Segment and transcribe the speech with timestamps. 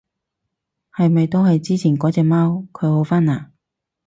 [0.95, 2.65] 係咪都係之前嗰隻貓？
[2.73, 3.45] 佢好返嘞？